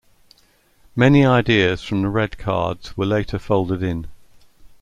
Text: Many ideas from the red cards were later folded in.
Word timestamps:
Many 0.95 1.23
ideas 1.27 1.83
from 1.83 2.01
the 2.01 2.09
red 2.09 2.39
cards 2.39 2.97
were 2.97 3.05
later 3.05 3.37
folded 3.37 3.83
in. 3.83 4.07